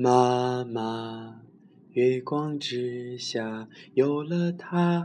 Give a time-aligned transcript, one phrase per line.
[0.00, 1.40] 妈妈，
[1.90, 5.04] 月光之下，有了他，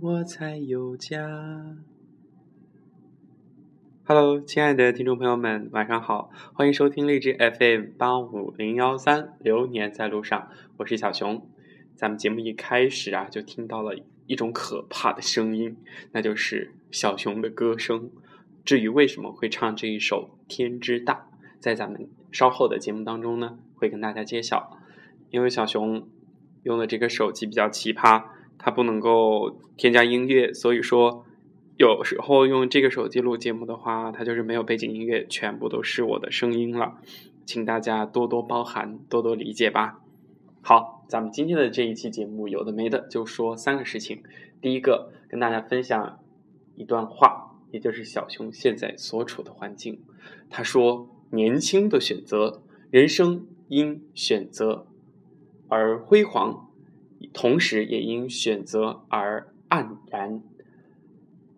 [0.00, 1.76] 我才有家。
[4.02, 10.48] Hello，亲爱的听众朋友们，晚上好，欢迎收听荔枝 FM 八五零幺三，流年在路上，
[10.78, 11.48] 我是小熊。
[11.94, 13.94] 咱们节目一开始啊，就听到了
[14.26, 15.76] 一种可怕的声音，
[16.10, 18.10] 那就是小熊的歌声。
[18.64, 21.14] 至于为什么会唱这一首《天之大》，
[21.60, 24.78] 在咱们稍后的节目当中呢，会跟大家揭晓。
[25.30, 26.08] 因为小熊
[26.62, 28.24] 用的这个手机比较奇葩，
[28.58, 31.24] 它不能够添加音乐，所以说
[31.76, 36.98] 有时候用这个手机录节目的话，它就是没有背景音乐，全部都是我的声音了，
[37.44, 40.00] 请大家多多包涵，多多理解吧。
[40.62, 44.22] 好，咱们今天的这一期节目有的没的就说三个事情。
[44.60, 46.18] 第一个，跟大家分享
[46.74, 50.02] 一段话，也就是小熊现在所处的环境。
[50.50, 54.86] 他说：“年轻的选择，人生因选择
[55.68, 56.70] 而辉煌，
[57.32, 60.42] 同时也因选择而黯然。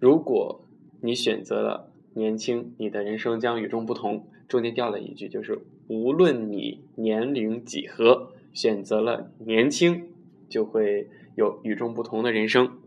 [0.00, 0.64] 如果
[1.00, 8.32] 你选择了年轻，你的人生将与众不同。”中间掉了一句，就是无论你年龄几何。
[8.52, 10.10] 选择了年轻，
[10.46, 12.78] 就会有与众不同的人生。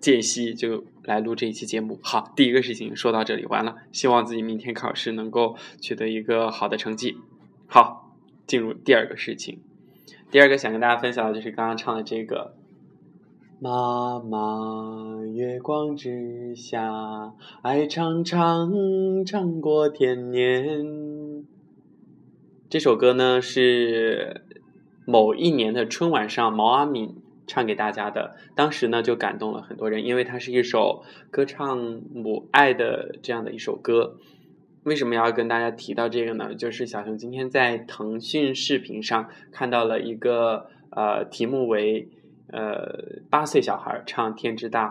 [0.00, 1.98] 间隙就来录这一期节目。
[2.00, 7.16] 好，第一个事情说到这里完了，希望自己明天考试能够取得一个好的成绩。
[7.66, 8.14] 好，
[8.46, 9.58] 进入第二个事情。
[10.30, 12.54] 第二个想跟大家分享的就是刚刚唱的这个
[13.60, 18.72] 《妈妈月光之下，爱长长
[19.24, 20.86] 长过天年》。
[22.68, 24.44] 这首歌呢是
[25.04, 27.14] 某一年的春晚上毛阿敏
[27.46, 34.18] 唱给大家的，当时呢就感动了很多人，因为它是一首歌唱母爱的这样的一首歌。
[34.84, 36.54] 为什么要跟大家提到这个呢？
[36.54, 42.08] 就是小熊今天在腾讯视频上看到了一个呃题目为
[42.48, 44.88] 呃八岁小孩唱《天之大》，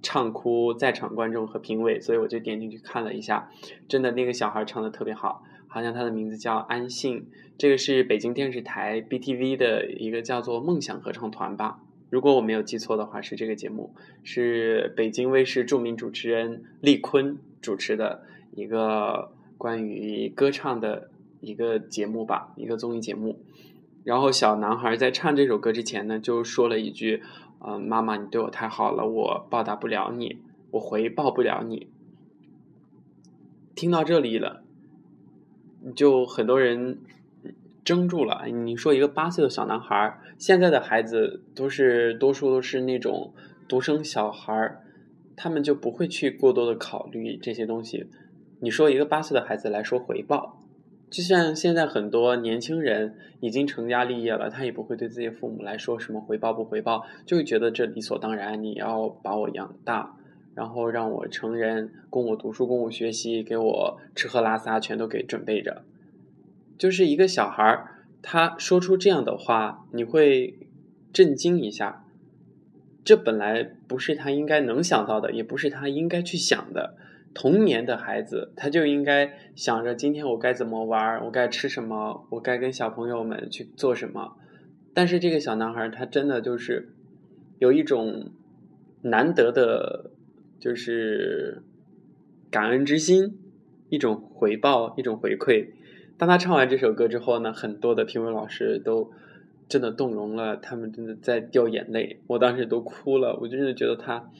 [0.00, 3.50] 唱哭在场观众和评委，所以我就点进去看了一下，
[3.88, 7.26] 真的那个小孩唱的特别好，好像他的名字叫安信，
[7.58, 11.80] 这个是北京电视台 BTV 的一个叫做梦想合唱团吧，
[12.12, 18.24] 如果我没有记错的话是这个节目，是北京卫视著名主持人丽坤主持的。
[18.54, 21.08] 一个关于歌唱的
[21.40, 23.40] 一个节目吧，一个综艺节目。
[24.04, 27.22] 然后小男孩在唱这首歌之前呢，就说了一句
[27.66, 30.36] ：“嗯，妈妈，你对我太好了，我报答不了你，
[30.72, 31.86] 我回报不了你。”
[33.74, 34.62] 听到这里了，
[35.96, 36.98] 就很多人
[37.84, 38.46] 怔住了。
[38.46, 43.32] 你说一个八岁的小男孩，现在的孩子都是多数都是那种
[43.68, 44.76] 独生小孩，
[45.36, 48.06] 他们就不会去过多的考虑这些东西。
[48.60, 50.60] 你说一个八岁的孩子来说回报，
[51.10, 58.62] 就像现在很多年轻人已经成家立业了，他也不会对自己父母来说什么回报不回报，就会觉得这理所当然。
[58.62, 60.16] 你要把我养大，
[60.54, 65.82] 然后让我成人，供我读书，供我学习，给我吃喝拉撒全都给准备着。
[66.78, 70.68] 就是一个小孩儿，他说出这样的话，你会
[71.12, 72.04] 震惊一下。
[73.04, 76.96] 这本来不是他应该能想到的，也不是他应该去想的。
[77.34, 84.36] 童年的孩子，他就应该想着今天我该怎么玩，我该吃什么，我该跟小朋友们去做什么。
[84.94, 86.94] 但是这个小男孩他真的就是
[87.58, 88.30] 有一种
[89.00, 90.10] 难得的，
[90.60, 91.62] 就是
[92.50, 93.38] 感恩之心，
[93.88, 95.68] 一种回报，一种回馈。
[96.22, 99.10] 当他唱完这首歌之后呢，很多的评委老师都
[99.68, 103.36] 真的动容了，他们真的在掉眼泪，我当时都哭了。
[103.40, 104.30] 我真的觉得他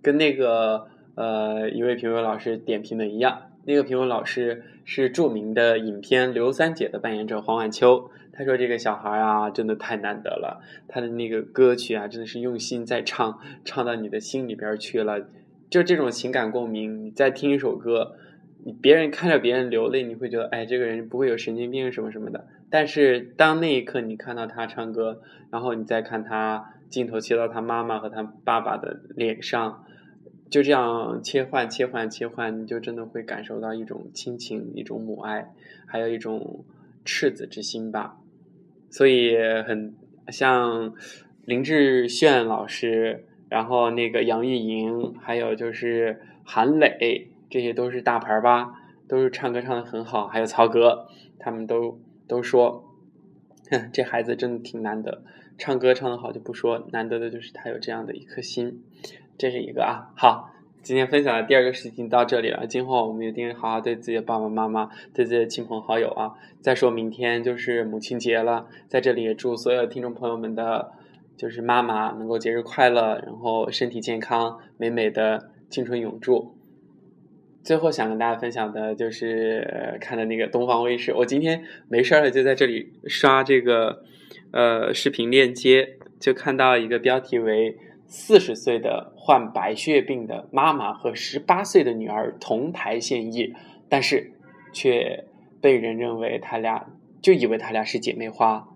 [0.00, 0.86] 跟那个。
[1.16, 8.10] 呃，一位评委老师点评的一样，那个评委老师是著名的影片《刘三姐》的扮演者黄婉秋。
[8.32, 15.26] 他说：“这个小孩啊，真的太难得了，他的那个歌曲啊，真的是用心在唱，唱到你的心里边去了。
[15.68, 18.16] 就这种情感共鸣，你再听一首歌，
[18.64, 22.46] 你别人看着别人流泪，你会觉得，哎，这个人不会有神经病什么什么的。
[22.70, 25.20] 但是当那一刻你看到他唱歌，
[25.50, 29.84] 然后你再看他镜头切到他妈妈和他爸爸的脸上。”
[30.50, 35.52] 就这样切换、切换、切换，你就真的会感受到一种亲情、一种母爱，
[35.84, 36.64] 还有一种
[37.04, 38.18] 赤子之心吧。
[38.88, 39.96] 所以很
[40.28, 40.94] 像
[41.44, 48.74] 林志炫老师，然后那个杨钰莹，还有就是韩磊，这些都是大牌吧，
[49.08, 50.26] 都是唱歌唱的很好。
[50.26, 51.08] 还有曹格，
[51.38, 52.92] 他们都都说，
[53.70, 55.22] 哼 这孩子真的挺难得，
[55.58, 58.82] 唱歌唱的好就不说，难得的就是他有这样的一颗心。
[59.36, 60.50] 这是一个啊，好，
[60.82, 62.66] 今天分享的第二个事情到这里了。
[62.66, 66.34] 今后我们一定好好对自己的爸爸妈妈、对自己的亲朋好友啊。
[66.60, 70.92] 再说明天就是母亲节了，在这里也祝所有听众朋友们的，
[71.36, 76.54] 就是妈妈能够节日快乐，然后身体健康，美美的青春永驻。
[77.64, 84.04] 最后想跟大家分享的就是看的那个东方卫视，我今天没事儿了就在这里刷这个
[84.52, 87.76] 呃视频链接，就看到一个标题为。
[88.06, 93.54] 四十岁的患白血病的妈妈和十八岁的女儿同台献艺，
[93.88, 94.30] 但是
[94.74, 95.24] 却
[95.60, 96.86] 被人认为他俩
[97.22, 98.68] 就以为他俩是姐妹花。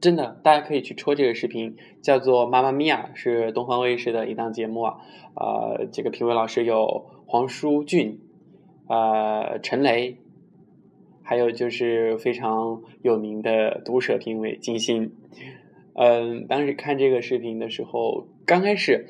[0.00, 4.96] 真的，大家可以去戳这个视频，叫做《妈妈咪呀》，是东方卫视的一档节目啊。
[5.36, 8.18] 呃，这个评委老师有黄舒骏、
[8.92, 10.18] 呃陈雷，
[11.22, 15.12] 还有就是非常有名的毒舌评委金星。
[15.94, 19.06] 嗯，当时看这个视频的时候，刚开始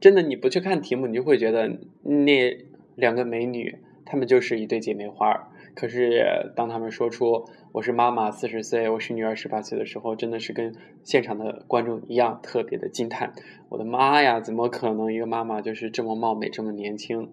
[0.00, 2.56] 真的你不去看题目，你就会觉得那
[2.96, 5.48] 两个美女她们就是一对姐妹花。
[5.76, 10.74] 可是当她们说出“我是妈妈四十岁，我是女儿十八岁”的时候，真的是跟
[11.04, 13.32] 现场的观众一样特别的惊叹。
[13.68, 17.30] 我的妈呀，怎么可能一个妈妈就是这么貌美，这么年轻？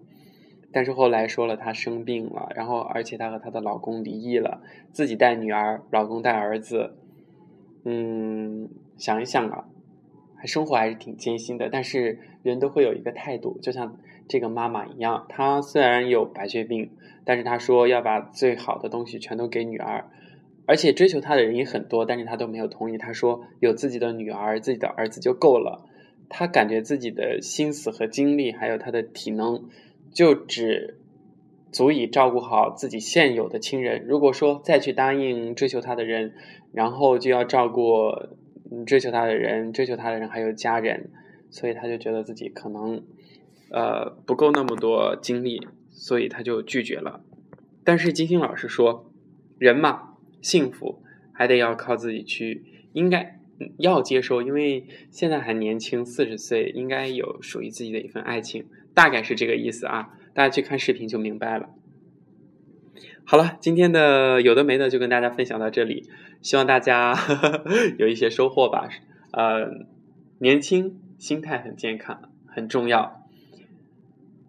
[0.72, 4.62] 但是后来说了她生病了，然后而且她和她的老公离异了，
[4.92, 6.96] 自己带女儿，老公带儿子。
[7.84, 8.68] 嗯。
[8.98, 9.66] 想一想啊，
[10.34, 11.68] 还生活还是挺艰辛的。
[11.70, 16.90] 但是人都会有一个态度，就像这个妈妈一样，她虽然有白血病，
[17.24, 20.10] 但是她说要把最好的东西全都给女儿，
[20.66, 22.98] 而且追求她的人也很多，但是她都没有同意。
[22.98, 25.84] 她说有自己的女儿、自己的儿子就够了。
[26.28, 29.68] 她感觉自己的心思和精力，还有她的体能，
[30.18, 30.98] 就只
[31.70, 34.04] 足以照顾好自己现有的亲人。
[34.04, 36.34] 如果说再去答应追求她的人，
[36.72, 37.86] 然后就要照顾。
[38.84, 41.08] 追求他的人，追求他的人还有家人，
[41.48, 43.02] 所以他就觉得自己可能，
[43.70, 47.24] 呃，不够那么多精力，所以他就拒绝了。
[47.82, 49.10] 但是金星老师说，
[49.56, 53.40] 人嘛，幸福还得要靠自己去，应该
[53.78, 58.66] 要接受，因为现在还年轻，四十岁，应该有属于自己的一份爱情，
[58.98, 60.08] 大概是这个意思啊。
[60.34, 61.68] 大家去看视频就明白了。
[63.24, 66.08] 好了，今天的有的没的就跟大家分享到这里，
[66.42, 67.14] 希望大家
[67.96, 68.88] 有一些收获吧。
[69.30, 69.86] 呃，
[70.38, 73.22] 年轻，心态很健康，很重要。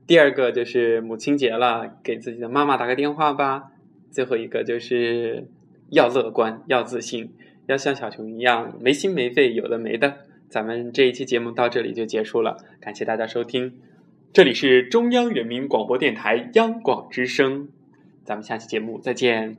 [0.08, 3.72] 第二个就是母亲节了，给自己的妈妈打个电话吧。
[4.10, 5.48] 最后一个就是
[5.92, 7.34] 要乐观，要自信，
[7.68, 10.26] 要像小熊一样没心没肺，有的没的。
[10.50, 13.80] 咱们这一期节目到这里就结束了，感谢大家收听，
[14.32, 17.68] 这里是中央人民广播电台央广之声。
[18.24, 19.58] 咱们下期节目再见。